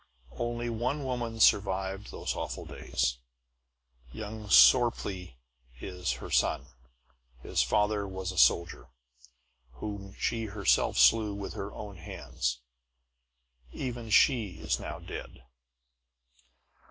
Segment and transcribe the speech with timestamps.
[0.35, 3.19] Only one woman survived those awful days.
[4.11, 5.35] Young Sorplee
[5.79, 6.65] is her son;
[7.43, 8.87] his father was a soldier,
[9.73, 12.61] whom she herself slew with her own hands.
[13.73, 15.43] Even she is now dead.